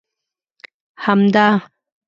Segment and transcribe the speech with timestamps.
[1.05, 1.59] همدا!